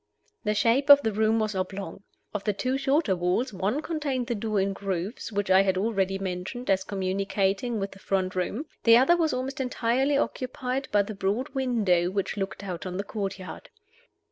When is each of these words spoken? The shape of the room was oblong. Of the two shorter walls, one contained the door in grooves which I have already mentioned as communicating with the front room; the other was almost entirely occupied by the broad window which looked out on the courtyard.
The 0.43 0.55
shape 0.55 0.89
of 0.89 1.03
the 1.03 1.11
room 1.11 1.37
was 1.37 1.53
oblong. 1.53 2.01
Of 2.33 2.43
the 2.43 2.53
two 2.53 2.75
shorter 2.75 3.15
walls, 3.15 3.53
one 3.53 3.83
contained 3.83 4.25
the 4.25 4.33
door 4.33 4.59
in 4.59 4.73
grooves 4.73 5.31
which 5.31 5.51
I 5.51 5.61
have 5.61 5.77
already 5.77 6.17
mentioned 6.17 6.71
as 6.71 6.83
communicating 6.83 7.79
with 7.79 7.91
the 7.91 7.99
front 7.99 8.33
room; 8.33 8.65
the 8.83 8.97
other 8.97 9.15
was 9.15 9.31
almost 9.31 9.61
entirely 9.61 10.17
occupied 10.17 10.87
by 10.91 11.03
the 11.03 11.13
broad 11.13 11.49
window 11.49 12.09
which 12.09 12.35
looked 12.35 12.63
out 12.63 12.87
on 12.87 12.97
the 12.97 13.03
courtyard. 13.03 13.69